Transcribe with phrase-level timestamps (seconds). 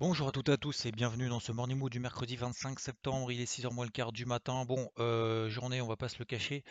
[0.00, 2.78] Bonjour à toutes et à tous et bienvenue dans ce Morning Mood du mercredi 25
[2.78, 3.32] septembre.
[3.32, 4.64] Il est 6h moins le quart du matin.
[4.64, 6.62] Bon, euh, journée, on va pas se le cacher.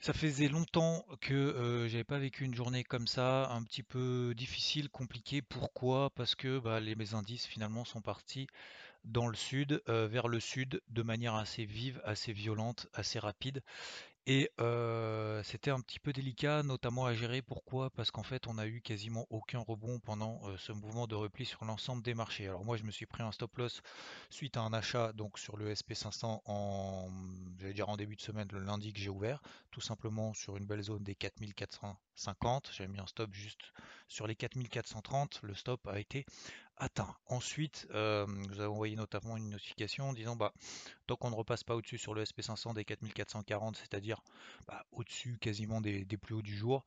[0.00, 4.34] Ça faisait longtemps que euh, j'avais pas vécu une journée comme ça, un petit peu
[4.36, 5.40] difficile, compliquée.
[5.40, 6.10] Pourquoi?
[6.10, 8.48] Parce que bah, les, mes indices finalement sont partis
[9.04, 13.62] dans le sud, euh, vers le sud, de manière assez vive, assez violente, assez rapide.
[14.26, 14.50] Et
[15.42, 17.42] c'était un petit peu délicat, notamment à gérer.
[17.42, 17.90] Pourquoi?
[17.90, 21.64] Parce qu'en fait, on a eu quasiment aucun rebond pendant ce mouvement de repli sur
[21.64, 22.46] l'ensemble des marchés.
[22.46, 23.82] Alors moi, je me suis pris un stop loss
[24.28, 27.08] suite à un achat donc sur le SP500 en,
[27.58, 30.66] j'allais dire en début de semaine, le lundi que j'ai ouvert, tout simplement sur une
[30.66, 32.70] belle zone des 4450.
[32.72, 33.72] J'avais mis un stop juste
[34.06, 35.40] sur les 4430.
[35.42, 36.24] Le stop a été
[36.80, 37.14] atteint.
[37.26, 40.52] Ensuite, euh, vous avez envoyé notamment une notification disant bah
[41.06, 44.22] tant qu'on ne repasse pas au-dessus sur le SP500 des 4440, c'est-à-dire
[44.66, 46.84] bah, au-dessus quasiment des, plus hauts du jour,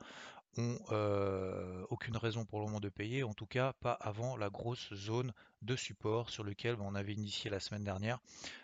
[0.58, 0.78] ont
[1.90, 5.34] aucune raison pour le moment de payer, en tout cas pas avant la grosse zone
[5.62, 8.20] de support sur lequel on avait initié la semaine dernière,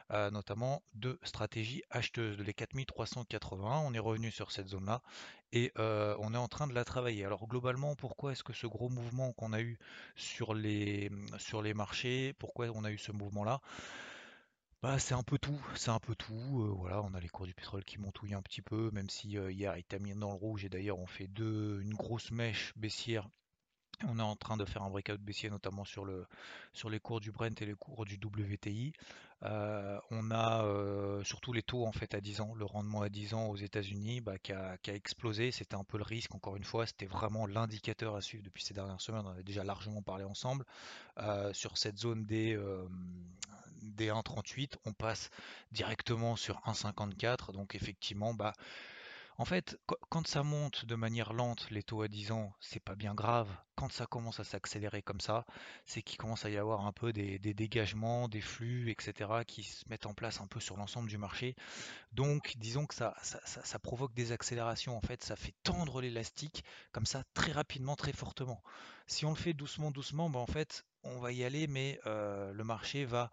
[0.09, 3.83] notamment de stratégie acheteuse de les 4380.
[3.85, 5.01] On est revenu sur cette zone-là
[5.51, 7.25] et on est en train de la travailler.
[7.25, 9.77] Alors globalement, pourquoi est-ce que ce gros mouvement qu'on a eu
[10.15, 13.61] sur les, sur les marchés, pourquoi on a eu ce mouvement-là?
[14.81, 16.33] Bah, c'est un peu tout, c'est un peu tout.
[16.33, 19.37] euh, voilà, on a les cours du pétrole qui montouillent un petit peu, même si
[19.37, 22.73] euh, hier il terminé dans le rouge et d'ailleurs on fait deux, une grosse mèche
[22.75, 23.29] baissière.
[24.07, 26.25] On est en train de faire un breakout baissier, notamment sur, le,
[26.73, 28.93] sur les cours du Brent et les cours du WTI.
[29.43, 33.09] Euh, on a euh, surtout les taux en fait à 10 ans, le rendement à
[33.09, 35.51] 10 ans aux États-Unis bah, qui, a, qui a explosé.
[35.51, 38.73] C'était un peu le risque, encore une fois, c'était vraiment l'indicateur à suivre depuis ces
[38.73, 39.21] dernières semaines.
[39.25, 40.65] On en a déjà largement parlé ensemble.
[41.17, 42.59] Euh, sur cette zone des,
[43.81, 45.29] des 1,38, on passe
[45.71, 47.53] directement sur 1,54.
[47.53, 48.53] Donc effectivement, bah,
[49.39, 49.79] en fait,
[50.09, 53.47] quand ça monte de manière lente, les taux à 10 ans, c'est pas bien grave.
[53.75, 55.45] Quand ça commence à s'accélérer comme ça,
[55.85, 59.87] c'est qu'il commence à y avoir un peu des, dégagements, des flux, etc., qui se
[59.89, 61.55] mettent en place un peu sur l'ensemble du marché.
[62.11, 63.15] Donc, disons que ça,
[63.81, 64.97] provoque des accélérations.
[64.97, 68.61] En fait, ça fait tendre l'élastique comme ça très rapidement, très fortement.
[69.07, 72.51] Si on le fait doucement, doucement, ben en fait, on va y aller, mais euh,
[72.51, 73.31] le marché va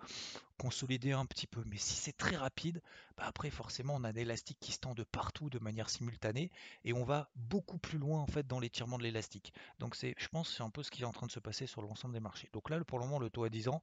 [0.56, 1.62] consolider un petit peu.
[1.66, 2.82] Mais si c'est très rapide,
[3.16, 6.50] bah après forcément on a l'élastique qui se tend de partout de manière simultanée
[6.84, 9.52] et on va beaucoup plus loin en fait dans l'étirement de l'élastique.
[9.78, 11.66] Donc c'est, je pense, c'est un peu ce qui est en train de se passer
[11.66, 12.48] sur l'ensemble des marchés.
[12.52, 13.82] Donc là pour le moment le taux à 10 ans,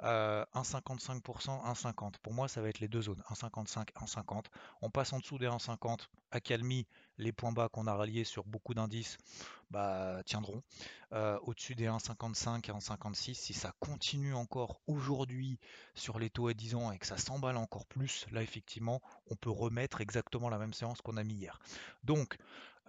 [0.00, 2.14] 1,55%, 1,50.
[2.22, 4.44] Pour moi ça va être les deux zones, 1,55, 1,50.
[4.80, 6.86] On passe en dessous des 1,50, accalmie
[7.22, 9.18] les points bas qu'on a ralliés sur beaucoup d'indices
[9.70, 10.62] bah, tiendront.
[11.12, 15.58] Euh, au-dessus des 1,55 et 1,56, si ça continue encore aujourd'hui
[15.94, 19.00] sur les taux à 10 ans et que ça s'emballe encore plus, là effectivement,
[19.30, 21.58] on peut remettre exactement la même séance qu'on a mis hier.
[22.04, 22.36] Donc,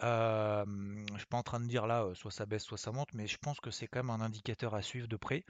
[0.01, 0.65] euh,
[1.13, 3.13] je suis pas en train de dire là, euh, soit ça baisse, soit ça monte,
[3.13, 5.45] mais je pense que c'est quand même un indicateur à suivre de près.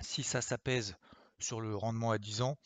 [0.00, 0.96] Si ça s'apaise
[1.38, 2.56] sur le rendement à 10 ans,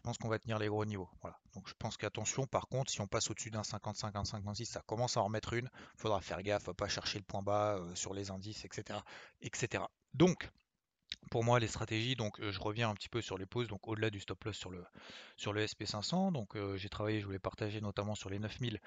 [0.00, 1.10] je pense qu'on va tenir les gros niveaux.
[1.20, 1.38] Voilà.
[1.54, 4.80] Donc je pense qu'attention, par contre, si on passe au-dessus d'un 55, un 56, ça
[4.86, 5.66] commence à en remettre une.
[5.66, 9.00] Il faudra faire gaffe, pas chercher le point bas euh, sur les indices, etc.,
[9.42, 9.84] etc.
[10.14, 10.48] Donc,
[11.30, 13.86] pour moi, les stratégies, donc euh, je reviens un petit peu sur les pauses, donc
[13.88, 14.82] au-delà du stop loss sur le,
[15.36, 16.32] sur le SP500.
[16.32, 18.80] Donc euh, j'ai travaillé, je voulais partager notamment sur les 9000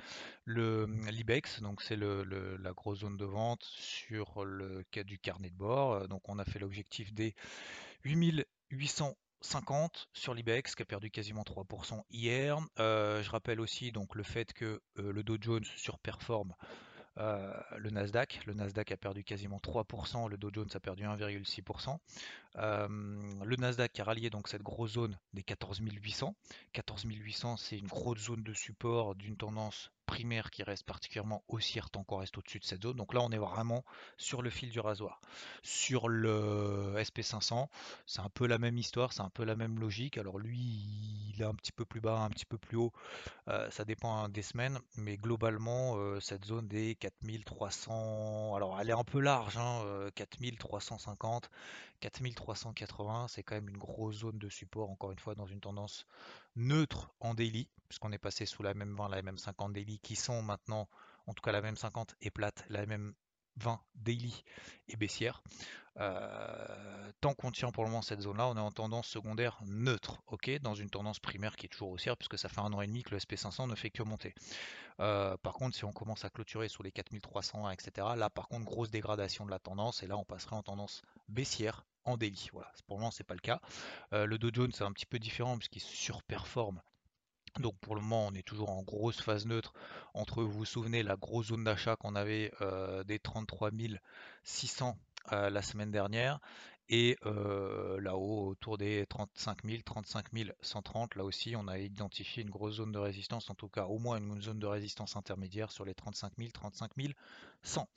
[0.46, 5.58] le l'IBEX, donc c'est la grosse zone de vente sur le cas du carnet de
[5.58, 6.08] bord.
[6.08, 7.36] Donc on a fait l'objectif des
[8.04, 12.58] 8800 50 sur l'IBEX qui a perdu quasiment 3% hier.
[12.80, 16.54] Euh, je rappelle aussi donc le fait que euh, le Dow Jones surperforme
[17.20, 18.42] euh, le Nasdaq.
[18.48, 21.98] Le Nasdaq a perdu quasiment 3%, le Dow Jones a perdu 1,6%.
[22.56, 26.36] le Nasdaq a rallié donc cette grosse zone des 14 800.
[26.72, 31.90] 14 800 c'est une grosse zone de support d'une tendance primaire qui reste particulièrement haussière
[31.90, 32.98] tant qu'on reste au-dessus de cette zone.
[32.98, 33.84] Donc là, on est vraiment
[34.18, 35.22] sur le fil du rasoir.
[35.64, 37.68] Sur le SP500,
[38.06, 40.18] c'est un peu la même histoire, c'est un peu la même logique.
[40.18, 40.60] Alors lui,
[41.34, 42.94] il est un petit peu plus bas, un petit peu plus haut.
[43.48, 48.94] Euh, ça dépend des semaines, mais globalement, euh, cette zone des 4300, alors elle est
[48.94, 51.50] un peu large, hein, 4350,
[52.00, 56.06] 4380, c'est quand même une grosse zone de support, encore une fois, dans une tendance
[56.56, 60.16] neutre en daily, puisqu'on est passé sous la même 20, la même 50 daily, qui
[60.16, 60.88] sont maintenant,
[61.28, 63.14] en tout cas la même 50 est plate, la même
[63.58, 64.44] 20 daily
[64.90, 65.42] et baissière.
[66.00, 70.22] Euh, tant qu'on tient pour le moment cette zone-là, on est en tendance secondaire neutre,
[70.28, 72.88] ok, dans une tendance primaire qui est toujours haussière, puisque ça fait un an et
[72.88, 74.34] demi que le SP500 ne fait que monter.
[75.00, 78.66] Euh, par contre, si on commence à clôturer sous les 4300, etc., là, par contre,
[78.66, 82.50] grosse dégradation de la tendance, et là, on passerait en tendance baissière en daily.
[82.54, 83.62] Voilà, pour le moment, c'est pas le cas.
[84.14, 86.82] Euh, le Dow Jones, c'est un petit peu différent, puisqu'il surperforme
[87.60, 89.74] donc pour le moment, on est toujours en grosse phase neutre.
[90.14, 92.52] Entre, vous vous souvenez, la grosse zone d'achat qu'on avait
[93.06, 93.72] des 33
[94.44, 94.98] 600
[95.32, 96.40] la semaine dernière
[96.90, 100.26] et là-haut autour des 35 000, 35
[100.62, 101.16] 130.
[101.16, 104.18] Là aussi, on a identifié une grosse zone de résistance, en tout cas au moins
[104.18, 106.92] une zone de résistance intermédiaire sur les 35 000, 35
[107.64, 107.88] 100.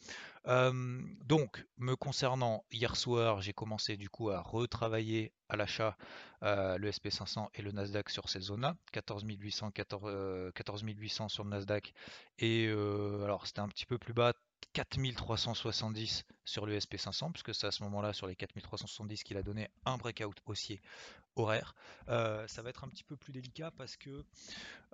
[1.27, 5.97] donc, me concernant, hier soir, j'ai commencé du coup à retravailler à l'achat
[6.43, 8.77] le SP500 et le Nasdaq sur ces zones-là.
[8.93, 11.93] 14 800, 14, 14 800 sur le Nasdaq
[12.39, 14.33] et alors c'était un petit peu plus bas,
[14.73, 19.69] 4370 sur le SP500, puisque c'est à ce moment-là, sur les 4370, qu'il a donné
[19.85, 20.81] un breakout haussier
[21.37, 21.75] horaire.
[22.09, 24.25] Euh, ça va être un petit peu plus délicat parce que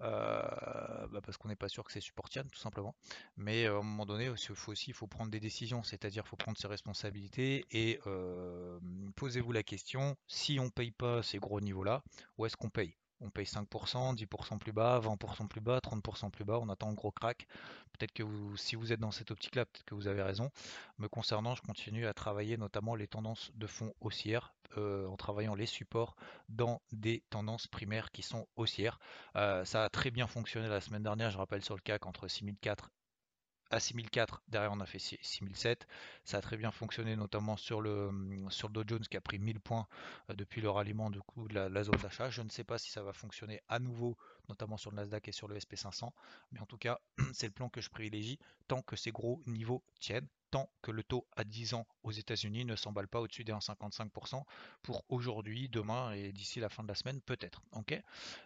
[0.01, 2.95] euh, bah, parce qu'on n'est pas sûr que c'est supportible, tout simplement.
[3.37, 6.29] Mais euh, à un moment donné, il faut aussi faut prendre des décisions, c'est-à-dire il
[6.29, 8.01] faut prendre ses responsabilités et
[9.17, 12.03] posez-vous la question si on paye pas ces gros niveaux-là,
[12.39, 12.97] où est-ce qu'on paye?
[13.23, 16.95] On paye 5%, 10% plus bas, 20% plus bas, 30% plus bas, on attend un
[16.95, 17.47] gros crack.
[17.93, 20.51] Peut-être que vous, si vous êtes dans cette optique-là, peut-être que vous avez raison.
[20.99, 25.55] Me concernant, je continue à travailler notamment les tendances de fond haussières, euh, en travaillant
[25.55, 26.17] les supports
[26.49, 28.99] dans des tendances primaires qui sont haussières.
[29.37, 32.29] Euh, ça a très bien fonctionné la semaine dernière, je rappelle sur le CAC entre
[32.29, 32.91] 6004
[33.73, 35.87] à 6004, derrière on a fait 6007.
[36.25, 38.11] Ça a très bien fonctionné notamment sur le,
[38.51, 39.89] sur le Dow Jones qui a pris 1000 points
[40.31, 42.31] euh, depuis le ralliement de, coup de la, zone d'achat.
[42.31, 44.17] Je ne sais pas si ça va fonctionner à nouveau,
[44.49, 46.11] notamment sur le Nasdaq et sur le SP500,
[46.53, 47.01] mais en tout cas
[47.33, 48.39] c'est le plan que je privilégie
[48.69, 52.67] tant que ces gros niveaux tiennent tant que le taux à 10 ans aux États-Unis
[52.67, 54.45] ne s'emballe pas au-dessus des 1,55%
[54.83, 57.63] pour aujourd'hui, demain et d'ici la fin de la semaine peut-être.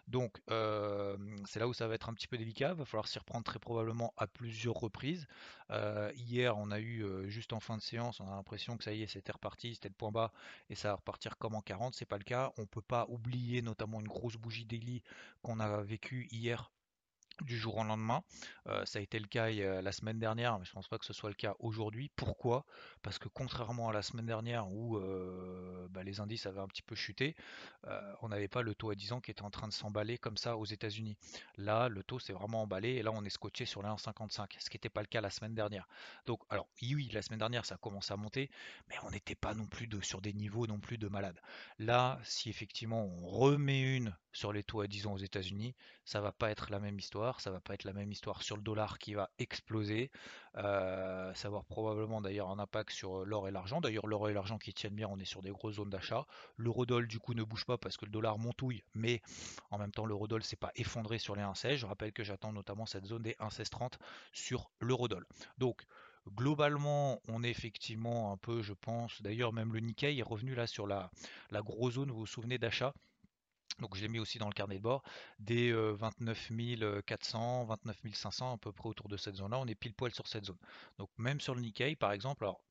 [0.07, 3.07] Donc euh, c'est là où ça va être un petit peu délicat, il va falloir
[3.07, 5.27] s'y reprendre très probablement à plusieurs reprises.
[5.69, 8.85] Euh, hier on a eu euh, juste en fin de séance, on a l'impression que
[8.85, 10.31] ça y est c'était reparti, c'était le point bas
[10.69, 12.53] et ça va repartir comme en 40, c'est pas le cas.
[12.57, 15.03] On peut pas oublier notamment une grosse bougie daily
[15.41, 16.71] qu'on a vécu hier
[17.41, 18.23] du jour au lendemain.
[18.67, 21.05] Euh, ça a été le cas la semaine dernière, mais je ne pense pas que
[21.05, 22.09] ce soit le cas aujourd'hui.
[22.15, 22.65] Pourquoi?
[23.01, 26.81] Parce que contrairement à la semaine dernière où euh, bah, les indices avaient un petit
[26.81, 27.35] peu chuté,
[27.85, 30.17] euh, on n'avait pas le taux à 10 ans qui était en train de s'emballer
[30.17, 31.17] comme ça aux États-Unis.
[31.57, 34.69] Là, le taux s'est vraiment emballé et là, on est scotché sur les 1,55, ce
[34.69, 35.87] qui n'était pas le cas la semaine dernière.
[36.25, 38.49] Donc, alors, oui, la semaine dernière, ça a commencé à monter,
[38.89, 41.39] mais on n'était pas non plus sur des niveaux non plus de malade.
[41.79, 45.75] Là, si effectivement on remet une sur les taux à 10 ans aux États-Unis,
[46.05, 48.55] ça va pas être la même histoire, ça va pas être la même histoire sur
[48.55, 50.11] le dollar qui va exploser,
[50.55, 53.81] euh, ça va avoir probablement d'ailleurs un impact sur euh, l'or et l'argent.
[53.81, 56.25] D'ailleurs l'or et l'argent qui tiennent bien, on est sur des grosses zones d'achat.
[56.57, 59.21] L'eurodoll du coup ne bouge pas parce que le dollar montouille, mais
[59.71, 61.75] en même temps l'eurodoll s'est pas effondré sur les 1,16.
[61.75, 63.93] Je rappelle que j'attends notamment cette zone des 1,1630
[64.31, 65.25] sur l'eurodoll.
[65.57, 65.83] Donc
[66.35, 70.67] Globalement, on est effectivement un peu, je pense, d'ailleurs même le Nikkei est revenu là
[70.67, 71.09] sur la,
[71.51, 72.93] la grosse zone, vous vous souvenez d'achat
[73.79, 75.03] donc je l'ai mis aussi dans le carnet de bord,
[75.39, 76.51] des 29
[77.05, 80.27] 400, 29 500 à peu près autour de cette zone-là, on est pile poil sur
[80.27, 80.57] cette zone.
[80.97, 82.61] Donc même sur le Nikkei par exemple, alors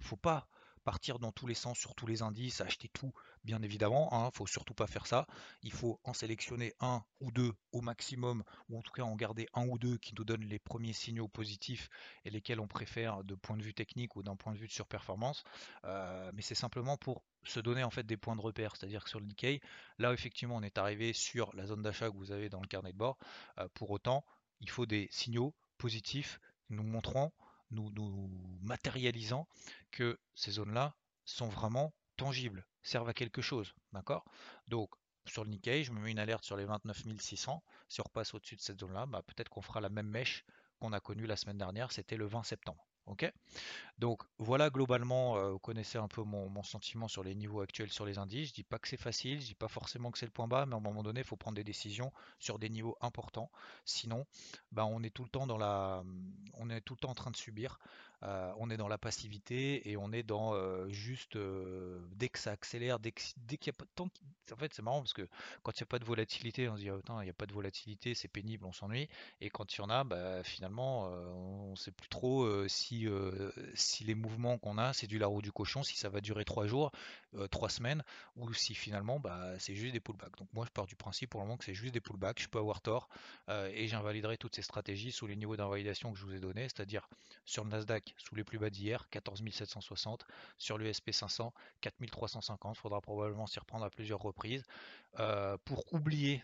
[0.00, 0.48] faut pas
[0.88, 3.12] partir dans tous les sens sur tous les indices, acheter tout,
[3.44, 4.08] bien évidemment.
[4.10, 5.26] Il hein, faut surtout pas faire ça.
[5.62, 9.46] Il faut en sélectionner un ou deux au maximum, ou en tout cas en garder
[9.52, 11.90] un ou deux qui nous donnent les premiers signaux positifs
[12.24, 14.72] et lesquels on préfère de point de vue technique ou d'un point de vue de
[14.72, 15.44] surperformance.
[15.84, 18.74] Euh, mais c'est simplement pour se donner en fait des points de repère.
[18.74, 19.60] C'est-à-dire que sur le Nikkei,
[19.98, 22.94] là effectivement on est arrivé sur la zone d'achat que vous avez dans le carnet
[22.94, 23.18] de bord.
[23.58, 24.24] Euh, pour autant,
[24.60, 27.34] il faut des signaux positifs nous montrant
[27.70, 28.30] nous, nous
[28.62, 29.48] matérialisant
[29.90, 30.94] que ces zones-là
[31.24, 33.74] sont vraiment tangibles, servent à quelque chose.
[33.92, 34.24] D'accord?
[34.68, 34.90] Donc,
[35.26, 37.62] sur le Nikkei, je me mets une alerte sur les 29 600.
[37.88, 40.44] Si on repasse au-dessus de cette zone-là, bah, peut-être qu'on fera la même mèche
[40.78, 42.86] qu'on a connue la semaine dernière, c'était le 20 septembre.
[43.98, 48.18] Donc voilà globalement, vous connaissez un peu mon, sentiment sur les niveaux actuels sur les
[48.18, 48.48] indices.
[48.48, 50.66] Je dis pas que c'est facile, je dis pas forcément que c'est le point bas,
[50.66, 53.50] mais à un moment donné, il faut prendre des décisions sur des niveaux importants.
[53.84, 54.26] Sinon,
[54.70, 56.04] bah, on est tout le temps dans la,
[56.54, 57.80] on est tout le temps en train de subir.
[58.24, 62.38] Euh, on est dans la passivité et on est dans euh, juste euh, dès que
[62.38, 64.08] ça accélère, dès qu'il y a pas de temps.
[64.50, 65.28] En fait, c'est marrant parce que
[65.62, 67.46] quand il n'y a pas de volatilité, on se dit oh, il n'y a pas
[67.46, 69.08] de volatilité, c'est pénible, on s'ennuie.
[69.40, 73.06] Et quand il y en a, bah, finalement, on ne sait plus trop si,
[73.74, 76.46] si les mouvements qu'on a, c'est du la roue du cochon, si ça va durer
[76.46, 76.92] trois jours,
[77.50, 78.02] trois semaines,
[78.36, 80.38] ou si finalement bah, c'est juste des pullbacks.
[80.38, 82.40] Donc moi, je pars du principe pour le moment que c'est juste des pullbacks.
[82.40, 83.10] Je peux avoir tort
[83.50, 87.06] et j'invaliderai toutes ces stratégies sous les niveaux d'invalidation que je vous ai donnés, c'est-à-dire
[87.44, 90.26] sur le Nasdaq Sous les plus bas d'hier, 14 760.
[90.56, 92.76] Sur le SP500, 4350.
[92.76, 94.62] Il faudra probablement s'y reprendre à plusieurs reprises.
[95.64, 96.42] pour oublier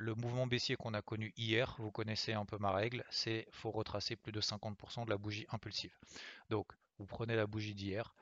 [0.00, 3.70] le mouvement baissier qu'on a connu hier, vous connaissez un peu ma règle, c'est faut
[3.70, 5.94] retracer plus de 50% de la bougie impulsive.
[6.48, 8.14] Donc vous prenez la bougie d'hier,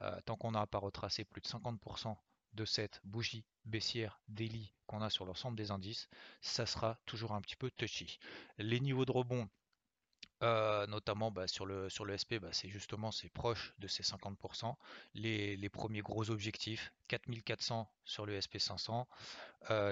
[0.00, 2.16] euh, tant qu'on n'a pas retracé plus de 50%
[2.54, 6.08] de cette bougie baissière daily qu'on a sur l'ensemble des indices,
[6.40, 8.18] ça sera toujours un petit peu touchy.
[8.56, 9.46] Les niveaux de rebond,
[10.42, 14.74] notamment bah, sur, le, sur le SP, bah, c'est justement c'est proche de ces 50%.
[15.14, 19.06] Les, les, premiers gros objectifs, 4400 sur le SP500,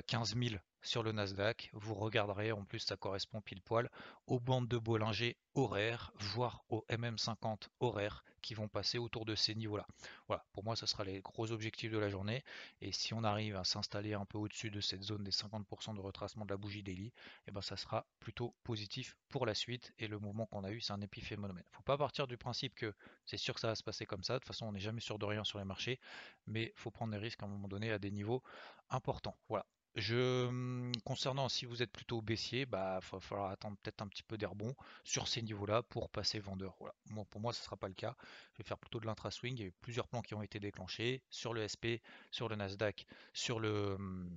[0.06, 1.70] 15 000 sur le Nasdaq.
[1.72, 3.90] Vous regarderez, en plus ça correspond pile poil
[4.26, 9.54] aux bandes de Bollinger horaires, voire aux MM50 horaires qui vont passer autour de ces
[9.54, 9.86] niveaux-là.
[10.28, 12.44] Voilà, pour moi, ce sera les gros objectifs de la journée.
[12.82, 16.00] Et si on arrive à s'installer un peu au-dessus de cette zone des 50% de
[16.00, 17.12] retracement de la bougie daily, et
[17.48, 19.94] eh ben, ça sera plutôt positif pour la suite.
[19.98, 21.64] Et le mouvement qu'on a eu, c'est un épiphénomène.
[21.70, 22.92] Faut pas partir du principe que
[23.24, 24.34] c'est sûr que ça va se passer comme ça.
[24.34, 25.98] De toute façon, on n'est jamais sûr de rien sur les marchés,
[26.46, 28.42] mais faut prendre des risques à un moment donné à des niveaux
[28.90, 29.38] importants.
[29.48, 29.64] Voilà.
[29.96, 34.24] Je, hum, concernant si vous êtes plutôt baissier, bah va falloir attendre peut-être un petit
[34.24, 34.74] peu d'air bon
[35.04, 36.76] sur ces niveaux-là pour passer vendeur.
[36.80, 36.94] Voilà.
[37.30, 38.16] pour moi, ce ne sera pas le cas.
[38.52, 39.54] Je vais faire plutôt de l'intra-swing.
[39.56, 42.56] Il y a eu plusieurs plans qui ont été déclenchés sur le SP, sur le
[42.56, 44.30] Nasdaq, sur le hum,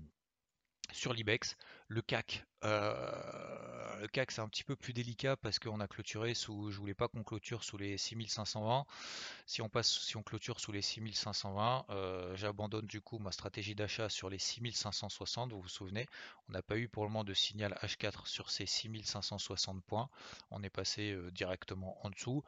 [0.91, 1.55] sur l'IBEX.
[1.89, 6.33] Le CAC, euh, le CAC c'est un petit peu plus délicat parce qu'on a clôturé
[6.33, 8.85] sous, je voulais pas qu'on clôture sous les 6520.
[9.45, 13.75] Si on passe, si on clôture sous les 6520, euh, j'abandonne du coup ma stratégie
[13.75, 15.53] d'achat sur les 6560.
[15.53, 16.07] Vous vous souvenez,
[16.49, 20.09] on n'a pas eu pour le moment de signal H4 sur ces 6560 points.
[20.51, 22.43] On est passé euh, directement en dessous.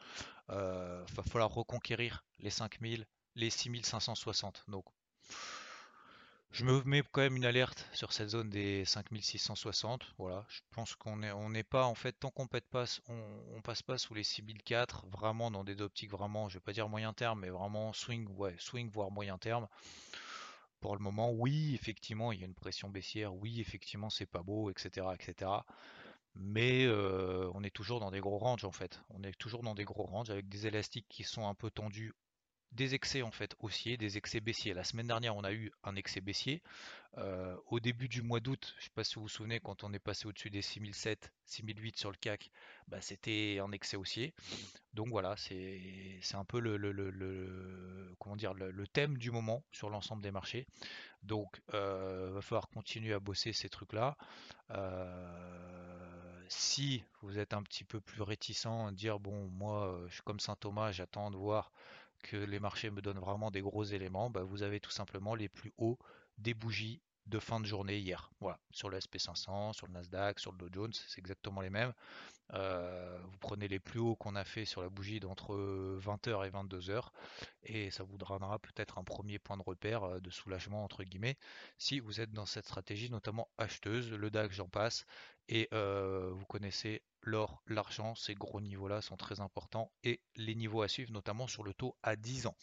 [0.49, 3.05] Il va falloir reconquérir les 5000,
[3.35, 4.63] les 6560.
[4.67, 4.85] Donc
[6.51, 10.03] je me mets quand même une alerte sur cette zone des 5660.
[10.17, 13.83] Voilà, je pense qu'on n'est on pas en fait tant qu'on pète pas, on, passe
[13.83, 17.41] pas sous les 6004, vraiment dans des optiques vraiment, je vais pas dire moyen terme,
[17.41, 19.67] mais vraiment swing, ouais, swing voire moyen terme.
[20.79, 24.41] Pour le moment, oui, effectivement, il y a une pression baissière, oui, effectivement, c'est pas
[24.41, 25.51] beau, etc., etc.
[26.35, 29.01] Mais euh, on est toujours dans des gros ranges en fait.
[29.09, 32.13] On est toujours dans des gros ranges avec des élastiques qui sont un peu tendus
[32.71, 34.73] des excès en fait haussiers, des excès baissiers.
[34.73, 36.61] La semaine dernière, on a eu un excès baissier.
[37.17, 39.83] Euh, au début du mois d'août, je ne sais pas si vous vous souvenez, quand
[39.83, 42.51] on est passé au-dessus des 6007, 6008 sur le CAC,
[42.87, 44.33] bah, c'était un excès haussier.
[44.93, 50.31] Donc voilà, c'est un peu le, comment dire, le, thème du moment sur l'ensemble des
[50.31, 50.67] marchés.
[51.23, 54.15] Donc il euh, va falloir continuer à bosser ces trucs-là.
[54.69, 60.39] Euh, si vous êtes un petit peu plus réticent, dire bon, moi je suis comme
[60.39, 61.71] Saint Thomas, j'attends de voir
[62.23, 65.49] que les marchés me donnent vraiment des gros éléments, bah, vous avez tout simplement les
[65.49, 65.97] plus hauts
[66.37, 68.31] des bougies de fin de journée hier.
[68.39, 71.93] Voilà, sur le SP500, sur le Nasdaq, sur le Dow Jones, c'est exactement les mêmes.
[72.53, 75.53] Euh, vous prenez les plus hauts qu'on a fait sur la bougie d'entre
[75.99, 77.09] 20h et 22h
[77.61, 81.37] et ça vous donnera peut-être un premier point de repère euh, de soulagement entre guillemets
[81.77, 85.05] si vous êtes dans cette stratégie notamment acheteuse, le DAX j'en passe
[85.47, 90.81] et euh, vous connaissez l'or, l'argent, ces gros niveaux-là sont très importants et les niveaux
[90.81, 92.55] à suivre, notamment sur le taux à 10 ans.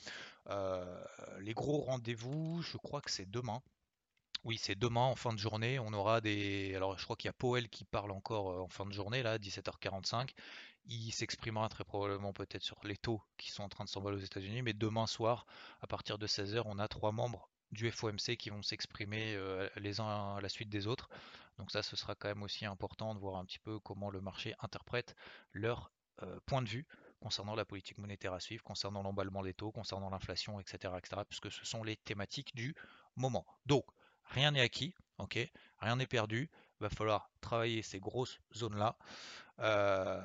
[1.41, 3.61] Les gros rendez-vous, je crois que c'est demain.
[4.47, 5.81] Oui, c'est demain en fin de journée.
[5.81, 6.73] On aura des.
[6.77, 9.25] Alors, je crois qu'il y a Powell qui parle encore euh, en fin de journée,
[9.25, 10.31] là, 17h45.
[10.85, 14.25] Il s'exprimera très probablement peut-être sur les taux qui sont en train de s'envoler aux
[14.25, 14.63] États-Unis.
[14.63, 15.47] Mais demain soir,
[15.81, 19.99] à partir de 16h, on a trois membres du FOMC qui vont s'exprimer euh, les
[19.99, 21.09] uns à la suite des autres.
[21.59, 24.21] Donc ça, ce sera quand même aussi important de voir un petit peu comment le
[24.21, 25.17] marché interprète
[25.51, 25.91] leur
[26.23, 26.87] euh, point de vue
[27.19, 31.51] concernant la politique monétaire à suivre, concernant l'emballement des taux, concernant l'inflation, etc., etc., puisque
[31.51, 32.77] ce sont les thématiques du
[33.17, 33.45] moment.
[33.65, 33.85] Donc,
[34.31, 35.39] rien n'est acquis, ok,
[35.81, 36.51] rien n'est perdu.
[36.81, 38.97] Il va falloir travailler ces grosses zones-là.
[39.61, 40.21] Euh,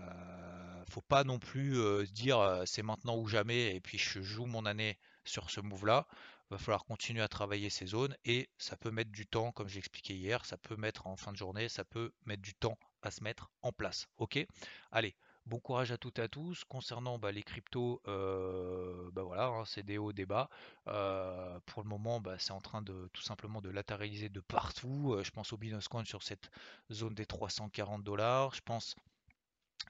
[0.89, 4.45] faut pas non plus euh, dire euh, c'est maintenant ou jamais et puis je joue
[4.45, 6.05] mon année sur ce move-là
[6.51, 9.79] va falloir continuer à travailler ces zones et ça peut mettre du temps, comme j'ai
[9.79, 13.09] expliqué hier, ça peut mettre en fin de journée, ça peut mettre du temps à
[13.09, 14.07] se mettre en place.
[14.17, 14.45] Ok?
[14.91, 16.63] Allez, bon courage à toutes et à tous.
[16.65, 20.49] Concernant bah, les cryptos, euh, bah voilà, hein, c'est des hauts, des bas.
[20.87, 25.13] Euh, pour le moment, bah, c'est en train de tout simplement de latéraliser de partout.
[25.13, 26.49] Euh, je pense au Binance Coin sur cette
[26.91, 28.53] zone des 340 dollars.
[28.55, 28.95] Je pense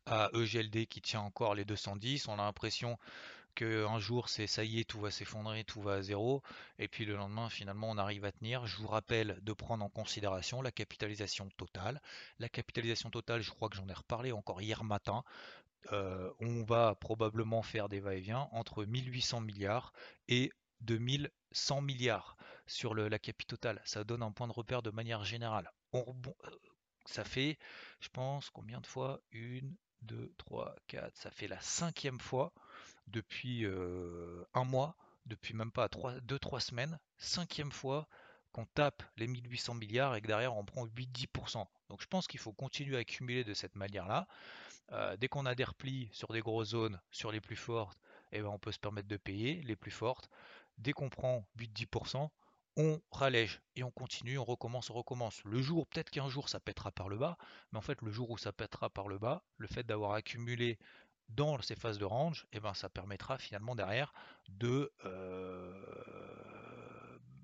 [0.06, 2.28] à EGLD qui tient encore les 210.
[2.28, 2.98] On a l'impression
[3.56, 6.42] qu'un jour c'est ça y est, tout va s'effondrer, tout va à zéro,
[6.80, 8.66] et puis le lendemain finalement on arrive à tenir.
[8.66, 12.02] Je vous rappelle de prendre en considération la capitalisation totale.
[12.40, 15.24] La capitalisation totale, je crois que j'en ai reparlé encore hier matin.
[15.92, 19.94] Euh, on va probablement faire des va-et-vient entre 1800 milliards
[20.28, 23.82] et 2100 milliards sur la capitale totale.
[23.86, 25.72] Ça donne un point de repère de manière générale.
[25.96, 26.02] Euh,
[27.06, 27.58] ça fait,
[28.00, 29.22] je pense, combien de fois?
[29.32, 32.54] Une, 2, 3, 4, ça fait la cinquième fois
[33.08, 38.08] depuis un mois, depuis même pas 2-3 semaines, cinquième fois
[38.52, 41.66] qu'on tape les 1800 milliards et que derrière on prend 8-10%.
[41.90, 44.28] Donc je pense qu'il faut continuer à accumuler de cette manière-là.
[45.18, 48.00] dès qu'on a des replis sur des grosses zones, sur les plus fortes,
[48.32, 50.30] eh ben, on peut se permettre de payer les plus fortes.
[50.78, 52.30] Dès qu'on prend 8-10%,
[52.78, 55.44] on rallège et on continue, on recommence, on recommence.
[55.44, 57.38] Le jour, peut-être qu'un jour ça pètera par le bas,
[57.72, 60.80] mais en fait le jour où ça pètera par le bas, le fait d'avoir accumulé
[61.36, 64.14] dans ces phases de range, eh ben, ça permettra finalement derrière
[64.50, 65.74] de, euh,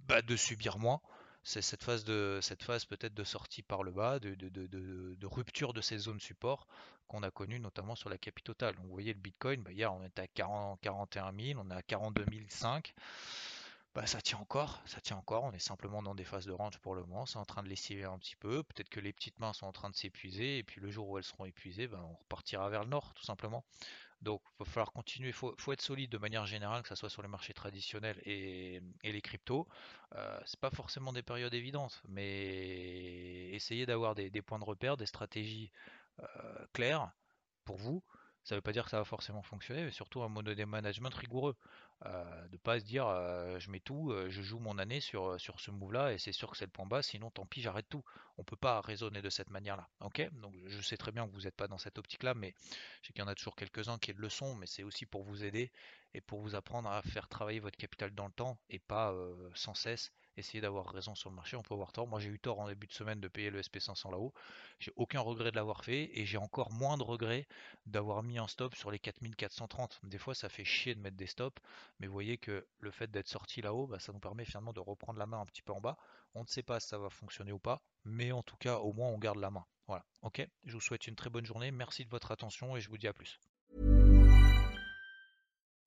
[0.07, 1.01] bah, subir moins.
[1.43, 5.81] C'est cette phase, de, cette phase peut-être de sortie par le bas, de, rupture de
[5.81, 6.67] ces zones support
[7.07, 8.75] qu'on a connues notamment sur la capitale.
[8.79, 11.81] Vous voyez le Bitcoin, bah, hier on était à 40, 41 000, on est à
[11.81, 12.81] 42 500.
[13.97, 15.43] Bah, ça tient encore, ça tient encore.
[15.45, 17.25] On est simplement dans des phases de range pour le moment.
[17.25, 18.61] C'est en train de lessiver un petit peu.
[18.61, 20.59] Peut-être que les petites mains sont en train de s'épuiser.
[20.59, 23.23] Et puis le jour où elles seront épuisées, ben, on repartira vers le nord, tout
[23.23, 23.65] simplement.
[24.21, 25.29] Donc il va falloir continuer.
[25.29, 28.83] Il faut, être solide de manière générale, que ce soit sur les marchés traditionnels et,
[29.03, 29.67] les cryptos.
[30.15, 35.07] Euh, c'est pas forcément des périodes évidentes, mais essayez d'avoir des, points de repère, des
[35.07, 35.71] stratégies
[36.19, 37.09] euh, claires
[37.65, 38.03] pour vous.
[38.47, 40.63] Ça ne veut pas dire que ça va forcément fonctionner, mais surtout un mode de
[40.63, 41.57] management rigoureux.
[42.05, 45.37] Euh, de pas se dire euh, je mets tout, euh, je joue mon année sur,
[45.37, 47.59] sur ce move là et c'est sûr que c'est le point bas, sinon tant pis
[47.59, 48.05] j'arrête tout.
[48.37, 49.89] On peut pas raisonner de cette manière là.
[49.99, 50.29] Ok?
[50.39, 52.53] Donc je sais très bien que vous n'êtes pas dans cette optique là, mais
[53.01, 55.23] je sais qu'il y en a toujours quelques-uns qui le sont, mais c'est aussi pour
[55.23, 55.69] vous aider
[56.13, 59.13] et pour vous apprendre à faire travailler votre capital dans le temps et pas
[59.55, 62.07] sans cesse essayer d'avoir raison sur le marché, on peut avoir tort.
[62.07, 64.33] Moi j'ai eu tort en début de semaine de payer le SP500 là-haut.
[64.79, 67.47] J'ai aucun regret de l'avoir fait et j'ai encore moins de regrets
[67.85, 69.99] d'avoir mis un stop sur les 4430.
[70.03, 71.61] Des fois ça fait chier de mettre des stops,
[71.99, 74.79] mais vous voyez que le fait d'être sorti là-haut, bah, ça nous permet finalement de
[74.79, 75.97] reprendre la main un petit peu en bas.
[76.35, 78.93] On ne sait pas si ça va fonctionner ou pas, mais en tout cas au
[78.93, 79.65] moins on garde la main.
[79.87, 80.45] Voilà, ok?
[80.65, 83.07] Je vous souhaite une très bonne journée, merci de votre attention et je vous dis
[83.07, 83.39] à plus.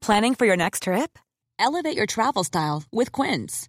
[0.00, 1.18] Planning for your next trip?
[1.58, 3.68] Elevate your travel style with Quince.